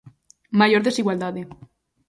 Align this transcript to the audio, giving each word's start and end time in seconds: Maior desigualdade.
Maior 0.59 0.81
desigualdade. 0.83 1.41